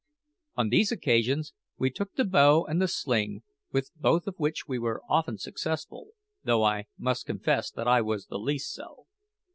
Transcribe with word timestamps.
On 0.55 0.69
these 0.69 0.91
occasions 0.91 1.53
we 1.77 1.91
took 1.91 2.15
the 2.15 2.25
bow 2.25 2.65
and 2.65 2.81
the 2.81 2.87
sling, 2.87 3.43
with 3.71 3.91
both 3.95 4.25
of 4.25 4.33
which 4.39 4.67
we 4.67 4.79
were 4.79 5.03
often 5.07 5.37
successful, 5.37 6.07
though 6.43 6.63
I 6.63 6.85
must 6.97 7.27
confess 7.27 7.69
that 7.69 7.87
I 7.87 8.01
was 8.01 8.25
the 8.25 8.39
least 8.39 8.71
so. 8.73 9.05